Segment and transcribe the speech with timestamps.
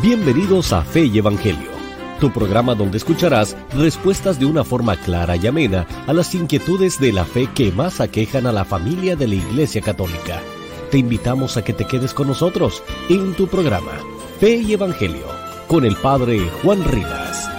[0.00, 1.72] Bienvenidos a Fe y Evangelio,
[2.20, 7.12] tu programa donde escucharás respuestas de una forma clara y amena a las inquietudes de
[7.12, 10.40] la fe que más aquejan a la familia de la Iglesia Católica.
[10.92, 13.90] Te invitamos a que te quedes con nosotros en tu programa
[14.38, 15.26] Fe y Evangelio
[15.66, 17.50] con el Padre Juan Rivas.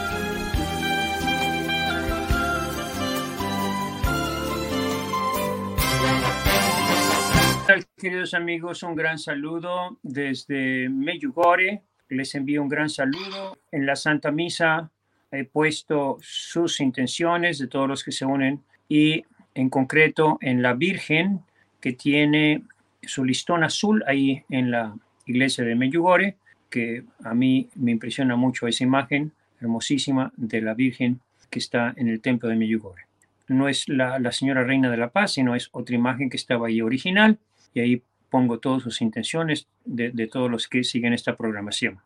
[7.98, 13.58] Queridos amigos, un gran saludo desde Meyugore, les envío un gran saludo.
[13.72, 14.91] En la Santa Misa
[15.31, 19.23] he puesto sus intenciones de todos los que se unen y
[19.54, 21.41] en concreto en la Virgen
[21.80, 22.63] que tiene
[23.02, 24.95] su listón azul ahí en la
[25.26, 26.35] iglesia de Meyugore,
[26.70, 32.07] que a mí me impresiona mucho esa imagen hermosísima de la Virgen que está en
[32.07, 33.04] el templo de Meyugore.
[33.48, 36.68] No es la, la Señora Reina de la Paz, sino es otra imagen que estaba
[36.68, 37.40] ahí original
[37.73, 42.00] y ahí pongo todas sus intenciones de, todos los que siguen esta programación.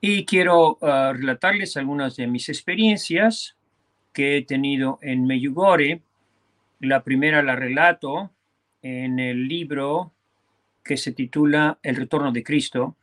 [0.00, 3.56] Y quiero ah, relatarles algunas de mis experiencias
[4.12, 6.02] que he tenido en Meyugore.
[6.80, 8.30] La primera la relato
[8.82, 10.12] en el libro
[10.82, 12.96] que se titula El Retorno de Cristo,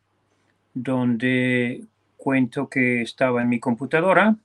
[0.74, 1.84] donde
[2.18, 4.36] cuento que estaba en mi computadora,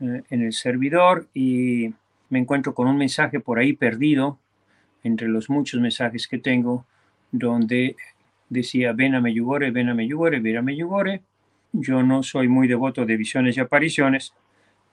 [0.00, 1.94] eh, en el servidor, y
[2.28, 4.38] me encuentro con un mensaje por ahí perdido
[5.04, 6.86] entre los muchos mensajes que tengo
[7.34, 7.96] donde
[8.48, 11.22] decía, ven a Meyugore, ven a Meyugore, ven a Meyugore.
[11.72, 14.32] Yo no soy muy devoto de visiones y apariciones,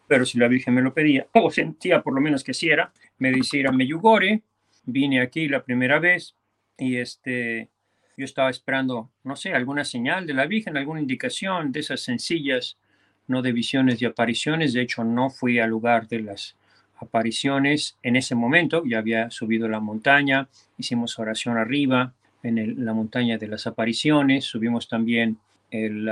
[0.07, 2.91] pero si la Virgen me lo pedía, o sentía por lo menos que sí era,
[3.19, 4.41] me decía ir a Meyugore.
[4.83, 6.35] Vine aquí la primera vez
[6.77, 7.69] y este,
[8.17, 12.79] yo estaba esperando, no sé, alguna señal de la Virgen, alguna indicación de esas sencillas,
[13.27, 14.73] no de visiones y apariciones.
[14.73, 16.57] De hecho, no fui al lugar de las
[16.95, 18.83] apariciones en ese momento.
[18.83, 24.87] Ya había subido la montaña, hicimos oración arriba, en la montaña de las apariciones, subimos
[24.87, 25.37] también
[25.69, 26.09] el,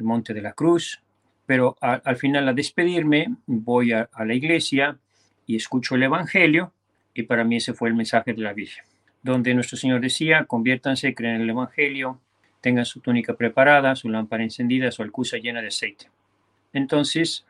[0.00, 1.00] Monte de la Cruz,
[1.44, 4.96] pero al final a despedirme voy a, la iglesia
[5.44, 6.72] y escucho el Evangelio
[7.14, 8.84] y para mí ese fue el mensaje de la Virgen,
[9.22, 12.20] donde nuestro Señor decía, conviértanse, creen en el Evangelio,
[12.60, 16.10] tengan su túnica preparada, su lámpara encendida, su alcusa llena de aceite.
[16.72, 17.44] Entonces,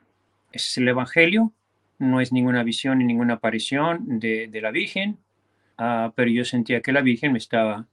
[0.53, 1.53] ese es el Evangelio,
[1.99, 5.19] no es ninguna visión ni ninguna aparición de, de la Virgen,
[5.77, 7.87] ah, pero yo sentía que la Virgen me estaba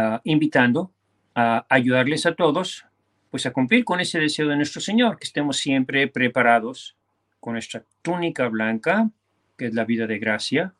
[0.00, 0.92] Ah, invitando
[1.34, 2.86] a ayudarles a todos,
[3.32, 6.94] pues a cumplir con ese deseo de nuestro Señor, que estemos siempre preparados
[7.40, 9.10] con nuestra túnica blanca,
[9.56, 10.72] que es la vida de gracia,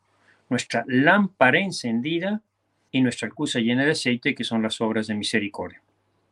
[0.47, 2.41] nuestra lámpara encendida
[2.91, 5.81] y nuestra alcusa llena de aceite, que son las obras de misericordia.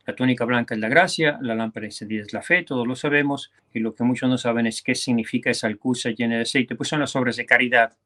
[0.05, 3.51] La túnica blanca es la gracia, la lámpara encendida es la fe, todos lo sabemos,
[3.73, 6.87] y lo que muchos no saben es qué significa esa alcusa llena de aceite, pues
[6.87, 7.97] son las obras de caridad,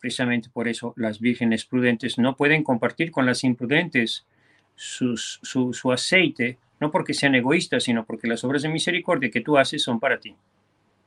[0.00, 4.26] Precisamente por eso las vírgenes prudentes no pueden compartir con las imprudentes
[4.74, 9.58] su, su, aceite, no porque sean egoístas, sino porque las obras de misericordia que tú
[9.58, 10.36] haces son para ti.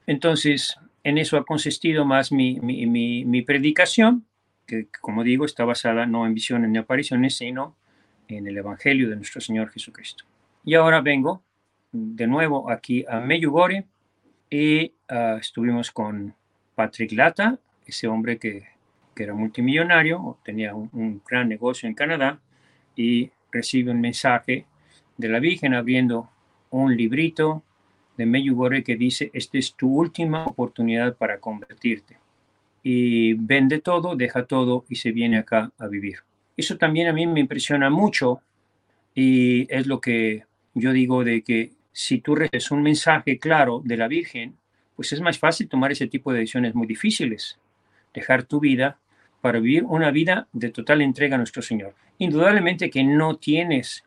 [0.06, 0.76] Entonces,
[1.06, 2.86] en eso ha consistido más mi, mi,
[3.26, 4.26] mi, predicación,
[4.66, 7.78] que como digo está basada no en visiones ni apariciones, sino
[8.28, 10.26] en el Evangelio de nuestro Señor Jesucristo.
[10.66, 11.42] Y ahora vengo
[11.94, 13.86] de nuevo aquí a Meyugore
[14.50, 16.36] y ah, estuvimos con
[16.76, 18.71] Patrick Lata, ese hombre que
[19.16, 22.40] que era multimillonario, tenía un, gran negocio en Canadá
[22.96, 24.66] y recibe un mensaje
[25.18, 26.30] de la Virgen abriendo
[26.70, 27.64] un librito
[28.18, 32.18] de Meyugore que dice, esta es tu última oportunidad para convertirte.
[32.84, 36.20] Y vende todo, deja todo y se viene acá a vivir.
[36.58, 38.42] Eso también a mí me impresiona mucho
[39.14, 43.98] y es lo que yo digo de que si tú recibes un mensaje claro de
[43.98, 44.56] la Virgen,
[44.96, 47.60] pues es más fácil tomar ese tipo de decisiones muy difíciles
[48.14, 48.98] dejar tu vida
[49.42, 51.96] para vivir una vida de total entrega a nuestro Señor.
[52.20, 54.04] Indudablemente que no tienes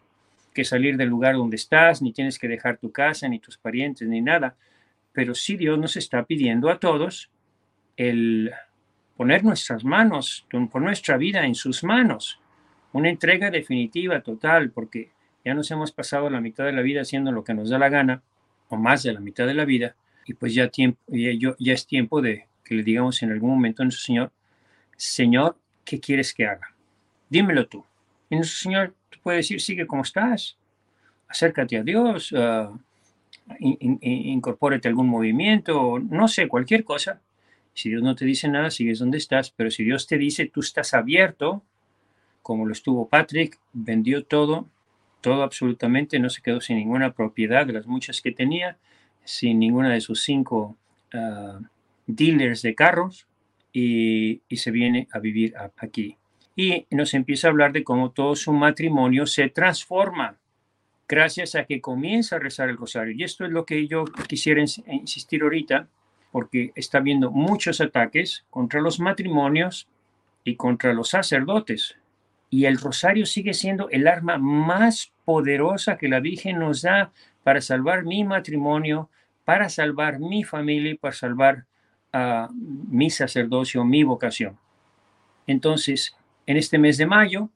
[0.54, 4.08] que salir del lugar donde estás, ni tienes que dejar tu casa, ni tus parientes,
[4.08, 4.54] ni nada,
[5.12, 7.30] pero sí Dios nos está pidiendo a todos
[7.96, 8.52] el
[9.16, 12.40] poner nuestras manos, poner nuestra vida en sus manos,
[12.92, 15.10] una entrega definitiva, total, porque
[15.44, 17.88] ya nos hemos pasado la mitad de la vida haciendo lo que nos da la
[17.88, 18.22] gana,
[18.68, 19.96] o más de la mitad de la vida,
[20.26, 23.82] y pues ya, tiempo, ya, ya es tiempo de que le digamos en algún momento
[23.82, 24.32] a nuestro Señor,
[24.96, 26.74] Señor, ¿qué quieres que haga?
[27.28, 27.84] Dímelo tú.
[28.30, 30.56] Y nuestro Señor tú puedes decir, sigue como estás,
[31.28, 32.78] acércate a Dios, uh,
[33.58, 37.20] incorpórate a algún movimiento, no sé, cualquier cosa.
[37.74, 40.60] Si Dios no te dice nada, sigues donde estás, pero si Dios te dice, tú
[40.60, 41.62] estás abierto,
[42.42, 44.68] como lo estuvo Patrick, vendió todo,
[45.20, 48.76] todo absolutamente, no se quedó sin ninguna propiedad de las muchas que tenía,
[49.24, 50.76] sin ninguna de sus cinco
[51.14, 51.64] uh,
[52.06, 53.26] dealers de carros
[53.74, 56.16] y, se viene a vivir aquí.
[56.56, 60.36] Y nos empieza a hablar de cómo todo su matrimonio se transforma
[61.08, 63.12] gracias a que comienza a rezar el rosario.
[63.12, 65.88] Y esto es lo que yo quisiera insistir ahorita,
[66.30, 69.88] porque está habiendo muchos ataques contra los matrimonios
[70.44, 71.96] y contra los sacerdotes.
[72.50, 77.12] Y el rosario sigue siendo el arma más poderosa que la Virgen nos da
[77.42, 79.10] para salvar mi matrimonio,
[79.44, 81.66] para salvar mi familia y para salvar
[82.14, 84.56] a mi sacerdocio, mi vocación.
[85.48, 86.16] Entonces,
[86.46, 87.50] en este mes de mayo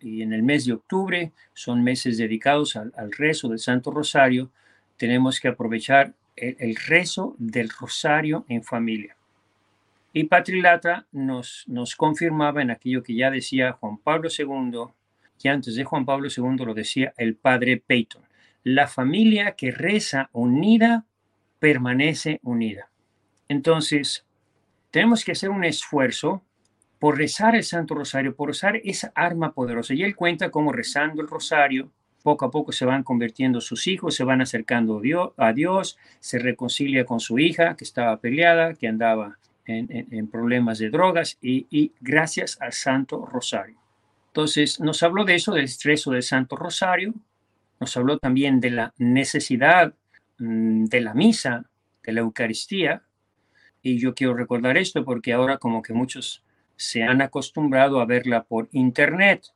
[0.00, 4.50] y en el mes de octubre son meses dedicados al, rezo del Santo Rosario.
[4.96, 9.16] Tenemos que aprovechar el, rezo del Rosario en familia.
[10.12, 14.84] Y Patrilata nos, nos confirmaba en aquello que ya decía Juan Pablo II,
[15.40, 18.22] que antes de Juan Pablo II lo decía el padre Peyton.
[18.62, 21.04] La familia que reza unida
[21.58, 22.90] permanece unida.
[23.48, 24.26] Entonces,
[24.90, 26.42] tenemos que hacer un esfuerzo
[26.98, 29.94] por rezar el Santo Rosario, por usar esa arma poderosa.
[29.94, 31.90] Y él cuenta cómo rezando el Rosario,
[32.22, 35.00] poco a poco se van convirtiendo sus hijos, se van acercando
[35.36, 40.90] a Dios, se reconcilia con su hija que estaba peleada, que andaba en, problemas de
[40.90, 43.78] drogas, y, gracias al Santo Rosario.
[44.28, 47.14] Entonces, nos habló de eso, del estreso del Santo Rosario,
[47.80, 49.94] nos habló también de la necesidad
[50.38, 51.64] mm, de la misa,
[52.02, 53.02] de la Eucaristía,
[53.82, 56.42] y yo quiero recordar esto porque ahora como que muchos
[56.76, 59.46] se han acostumbrado a verla por internet.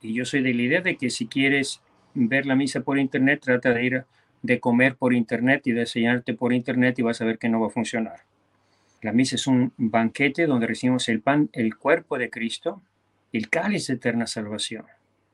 [0.00, 1.80] Y yo soy de la idea de que si quieres
[2.14, 4.04] ver la misa por internet, trata de ir
[4.42, 7.60] de comer por internet y de enseñarte por internet y vas a ver que no
[7.60, 8.20] va a funcionar.
[9.00, 12.82] La misa es un banquete donde recibimos el pan, el cuerpo de Cristo,
[13.32, 14.86] el cáliz de eterna salvación.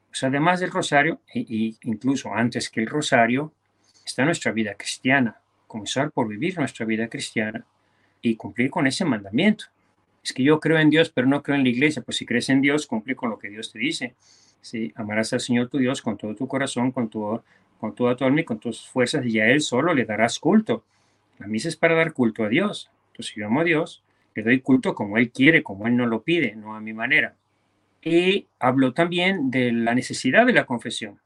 [0.08, 3.52] Pues además del rosario, e, e incluso antes que el rosario,
[4.04, 5.40] está nuestra vida cristiana.
[5.66, 7.66] Comenzar por vivir nuestra vida cristiana
[8.22, 9.66] y cumplir con ese mandamiento
[10.22, 12.02] es que yo creo en Dios, pero no creo en la iglesia.
[12.02, 14.14] Pues si crees en Dios, cumple con lo que Dios te dice.
[14.60, 14.92] ¿sí?
[14.94, 17.40] Amarás al Señor tu Dios con todo tu corazón, con, tu,
[17.80, 20.84] con toda tu alma y con tus fuerzas, y a Él solo le darás culto.
[21.38, 22.90] La misa es para dar culto a Dios.
[23.12, 24.02] Entonces, si yo amo a Dios,
[24.34, 27.34] le doy culto como Él quiere, como Él no lo pide, no a mi manera.
[28.02, 31.18] Y habló también de la necesidad de la confesión.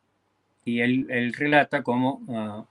[0.64, 2.64] Y él, él relata cómo ah,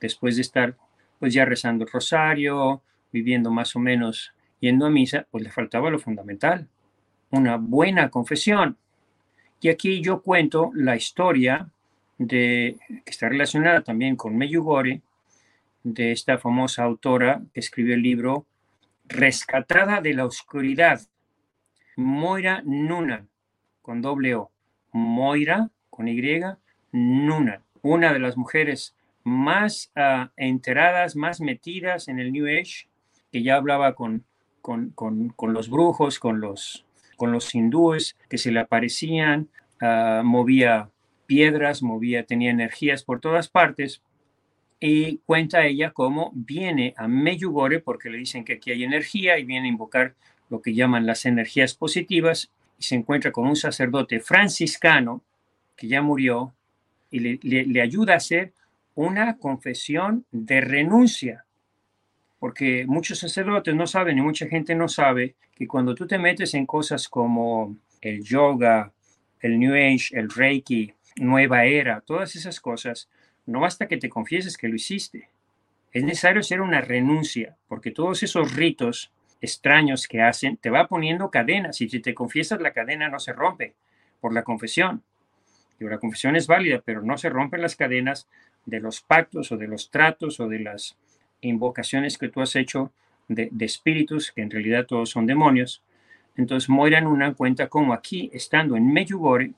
[0.00, 0.76] después de estar
[1.20, 2.82] pues ya rezando el rosario,
[3.16, 6.68] viviendo más o menos yendo a misa, pues le faltaba lo fundamental,
[7.30, 8.76] una buena confesión.
[9.60, 11.70] Y aquí yo cuento la historia
[12.18, 15.00] de, que está relacionada también con Meyugore,
[15.82, 18.44] de esta famosa autora que escribió el libro
[19.04, 21.00] Rescatada de la Oscuridad,
[21.96, 23.26] Moira Nuna,
[23.82, 24.50] con doble O,
[24.92, 26.20] Moira, con Y,
[26.92, 32.88] Nuna, una de las mujeres más ah, enteradas, más metidas en el New Age,
[33.36, 34.24] que ya hablaba con
[34.66, 36.84] con, los brujos, con los,
[37.16, 39.48] con los hindúes que se le aparecían,
[39.80, 40.90] ah, movía
[41.26, 44.02] piedras, movía, tenía energías por todas partes.
[44.80, 49.44] Y cuenta ella cómo viene a Meyugore porque le dicen que aquí hay energía y
[49.44, 50.14] viene a invocar
[50.50, 55.22] lo que llaman las energías positivas y se encuentra con un sacerdote franciscano
[55.76, 56.54] que ya murió
[57.10, 58.52] y le, le ayuda a hacer
[58.94, 61.45] una confesión de renuncia
[62.46, 66.54] porque muchos sacerdotes no saben y mucha gente no sabe que cuando tú te metes
[66.54, 68.92] en cosas como el yoga,
[69.40, 73.10] el New Age, el Reiki, nueva era, todas esas cosas,
[73.46, 75.28] no basta que te confieses que lo hiciste.
[75.90, 79.10] Es necesario hacer una renuncia, porque todos esos ritos
[79.40, 83.32] extraños que hacen te va poniendo cadenas y si te confiesas la cadena no se
[83.32, 83.74] rompe
[84.20, 85.02] por la confesión.
[85.80, 88.28] Y la confesión es válida, pero no se rompen las cadenas
[88.66, 90.96] de los pactos o de los tratos o de las
[91.46, 92.92] invocaciones que tú has hecho
[93.28, 95.82] de, espíritus, que en realidad todos son demonios.
[96.36, 99.52] Entonces Moira una cuenta como aquí, estando en Meyugore,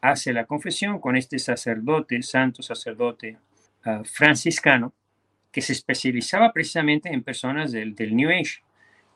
[0.00, 3.38] hace la confesión con este sacerdote, santo sacerdote
[3.84, 4.92] ah, franciscano,
[5.50, 8.62] que se especializaba precisamente en personas del, del, New Age,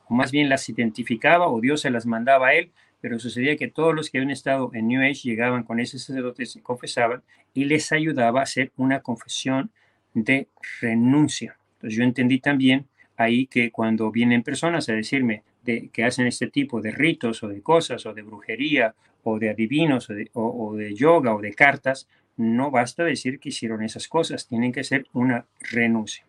[0.07, 3.67] o más bien las identificaba o Dios se las mandaba a él, pero sucedía que
[3.67, 7.65] todos los que habían estado en New Age llegaban con ese sacerdote, se confesaban y
[7.65, 9.71] les ayudaba a hacer una confesión
[10.13, 10.47] de
[10.81, 16.47] renuncia yo entendí también ahí que cuando vienen personas a decirme de, que hacen este
[16.47, 21.33] tipo de ritos o de cosas o de brujería o de adivinos o de, yoga
[21.33, 26.25] o de cartas, no basta decir que hicieron esas cosas, tienen que ser una renuncia.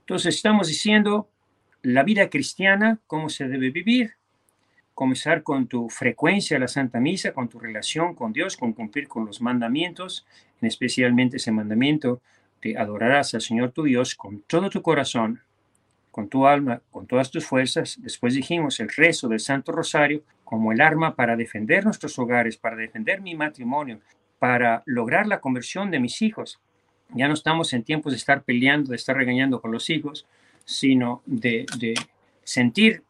[0.00, 1.28] Entonces estamos diciendo
[1.82, 4.12] la vida cristiana, cómo se debe vivir,
[4.94, 9.08] comenzar con tu frecuencia a la Santa Misa, con tu relación con Dios, con cumplir
[9.08, 10.24] con los mandamientos,
[10.60, 12.22] especialmente ese mandamiento
[12.74, 15.40] adorarás al Señor tu Dios con todo tu corazón,
[16.10, 17.98] con tu alma, con todas tus fuerzas.
[18.00, 22.76] Después dijimos el rezo del Santo Rosario como el arma para defender nuestros hogares, para
[22.76, 24.00] defender mi matrimonio,
[24.38, 26.58] para lograr la conversión de mis hijos.
[27.10, 30.26] Ya no estamos en tiempos de estar peleando, de estar regañando con los hijos,
[30.64, 31.94] sino de, de
[32.44, 33.02] sentir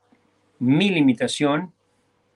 [0.59, 1.73] mi limitación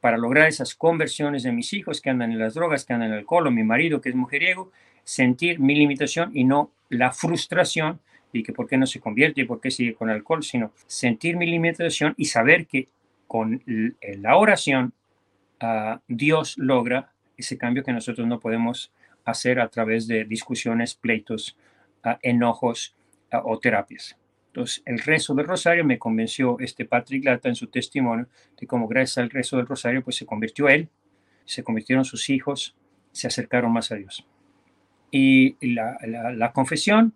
[0.01, 3.15] para lograr esas conversiones de mis hijos que andan en las drogas, que andan en
[3.15, 4.71] el alcohol, o mi marido que es mujeriego,
[5.05, 8.01] sentir mi limitación y no la frustración
[8.33, 11.37] y que por qué no se convierte y por qué sigue con alcohol, sino sentir
[11.37, 12.89] mi limitación y saber que
[13.27, 14.93] con la oración
[15.63, 18.93] uh, Dios logra ese cambio que nosotros no podemos
[19.25, 21.57] hacer a través de discusiones, pleitos,
[22.05, 22.97] uh, enojos
[23.33, 24.17] uh, o terapias.
[24.49, 28.27] Entonces, el rezo del rosario me convenció este Patrick Lata en su testimonio
[28.61, 30.89] de cómo gracias al rezo del rosario, pues se convirtió él,
[31.45, 32.77] se convirtieron sus hijos,
[33.13, 34.27] se acercaron más a Dios.
[35.11, 37.15] Y la, confesión,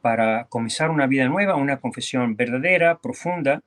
[0.00, 3.62] para comenzar una vida nueva, una confesión verdadera, profunda,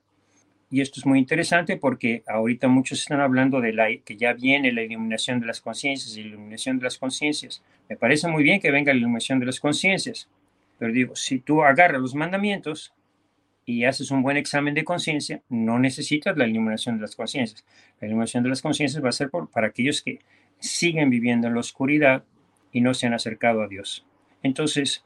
[0.68, 4.72] y esto es muy interesante porque ahorita muchos están hablando de la, que ya viene
[4.72, 7.62] la iluminación de las conciencias iluminación de las conciencias.
[7.88, 10.28] Me parece muy bien que venga la iluminación de las conciencias,
[10.78, 12.92] pero digo, si tú agarras los mandamientos
[13.64, 17.64] y haces un buen examen de conciencia, no necesitas la iluminación de las conciencias.
[18.00, 20.20] La iluminación de las conciencias va a ser por, para aquellos que
[20.58, 22.24] siguen viviendo en la oscuridad
[22.76, 24.04] y no se han acercado a Dios.
[24.42, 25.02] Entonces,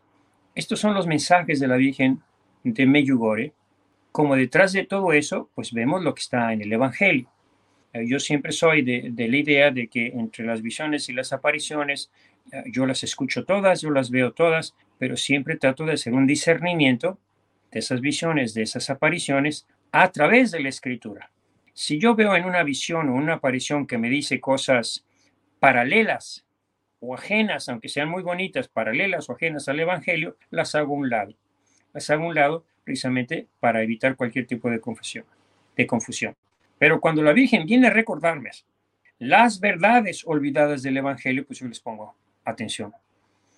[0.56, 2.20] estos son los mensajes de la Virgen
[2.64, 3.52] de Meyugore.
[4.10, 7.30] Como detrás de todo eso, pues vemos lo que está en el Evangelio.
[7.92, 12.10] Eh, yo siempre soy de, la idea de que entre las visiones y las apariciones,
[12.50, 16.26] eh, yo las escucho todas, yo las veo todas, pero siempre trato de hacer un
[16.26, 17.20] discernimiento
[17.70, 21.30] de esas visiones, de esas apariciones, a través de la escritura.
[21.72, 25.06] Si yo veo en una visión o una aparición que me dice cosas
[25.60, 26.44] paralelas
[27.00, 31.10] o ajenas, aunque sean muy bonitas, paralelas o ajenas al Evangelio, las hago a un
[31.10, 31.34] lado.
[31.92, 35.24] Las hago a un lado precisamente para evitar cualquier tipo de confusión.
[35.76, 36.36] De confusión.
[36.78, 38.50] Pero cuando la Virgen viene a recordarme
[39.18, 42.14] las verdades olvidadas del Evangelio, pues yo les pongo
[42.44, 42.92] atención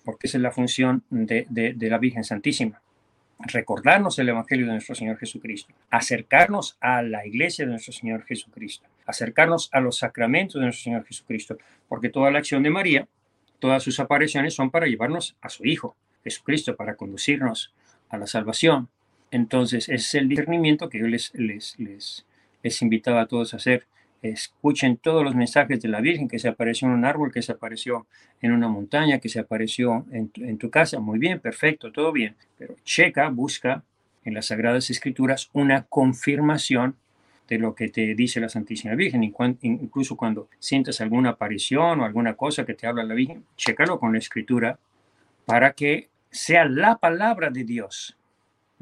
[0.03, 2.81] porque esa es la función de, de, la Virgen Santísima.
[3.39, 8.87] Recordarnos el Evangelio de nuestro Señor Jesucristo, acercarnos a la iglesia de nuestro Señor Jesucristo,
[9.05, 11.57] acercarnos a los sacramentos de nuestro Señor Jesucristo,
[11.87, 13.07] porque toda la acción de María,
[13.63, 17.73] todas sus apariciones son para llevarnos a su Hijo, Jesucristo, para conducirnos
[18.09, 18.89] a la salvación.
[19.31, 22.25] Entonces, es el discernimiento que yo les, les, les,
[22.61, 23.87] les invitaba a todos a hacer
[24.21, 27.53] escuchen todos los mensajes de la Virgen, que se apareció en un árbol, que se
[27.53, 28.05] apareció
[28.41, 30.99] en una montaña, que se apareció en tu, en tu casa.
[30.99, 32.35] Muy bien, perfecto, todo bien.
[32.57, 33.85] Pero checa, busca
[34.25, 36.97] en las Sagradas Escrituras una confirmación
[37.47, 39.23] de lo que te dice la Santísima Virgen.
[39.23, 44.13] Incluso cuando sientes alguna aparición o alguna cosa que te habla la Virgen, chécalo con
[44.13, 44.79] la Escritura
[45.45, 48.17] para que sea la palabra de Dios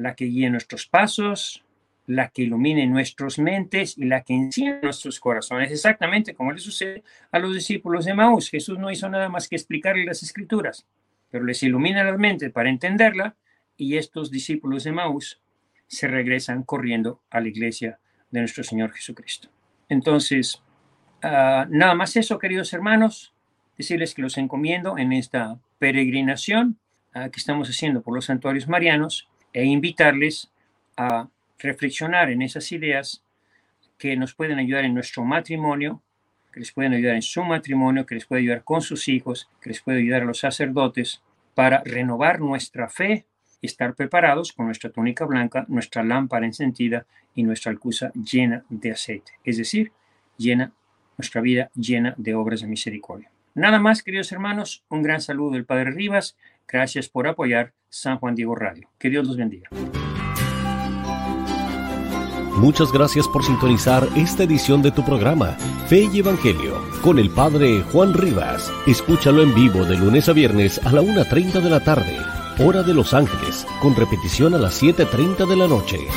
[0.01, 1.63] la que guíe nuestros pasos,
[2.07, 7.03] la que ilumine nuestras mentes y la que enciende nuestros corazones, exactamente como le sucede
[7.31, 8.49] a los discípulos de Maús.
[8.49, 10.85] Jesús no hizo nada más que explicarles las escrituras,
[11.29, 13.35] pero les ilumina las mentes para entenderla
[13.77, 15.39] y estos discípulos de Maús
[15.87, 17.99] se regresan corriendo a la iglesia
[18.31, 19.49] de nuestro Señor Jesucristo.
[19.89, 20.61] Entonces,
[21.23, 23.33] uh, nada más eso, queridos hermanos,
[23.77, 26.79] decirles que los encomiendo en esta peregrinación
[27.15, 30.51] uh, que estamos haciendo por los santuarios marianos e invitarles
[30.97, 31.27] a
[31.59, 33.23] reflexionar en esas ideas
[33.97, 36.01] que nos pueden ayudar en nuestro matrimonio,
[36.51, 39.69] que les pueden ayudar en su matrimonio, que les puede ayudar con sus hijos, que
[39.69, 41.21] les puede ayudar a los sacerdotes
[41.53, 43.25] para renovar nuestra fe
[43.61, 48.91] y estar preparados con nuestra túnica blanca, nuestra lámpara encendida y nuestra alcusa llena de
[48.91, 49.91] aceite, es decir,
[50.37, 50.71] llena
[51.17, 53.29] nuestra vida llena de obras de misericordia.
[53.53, 56.37] Nada más, queridos hermanos, un gran saludo del Padre Rivas.
[56.67, 58.89] Gracias por apoyar San Juan Diego Radio.
[58.97, 59.69] Que Dios los bendiga.
[62.57, 67.81] Muchas gracias por sintonizar esta edición de tu programa, Fe y Evangelio, con el Padre
[67.91, 68.71] Juan Rivas.
[68.85, 72.15] Escúchalo en vivo de lunes a viernes a la 1.30 de la tarde,
[72.63, 76.07] hora de Los Ángeles, con repetición a las 7.30 de la noche.